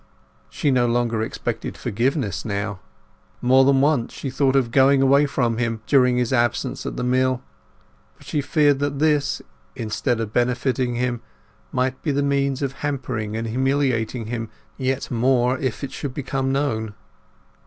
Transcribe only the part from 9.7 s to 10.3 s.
instead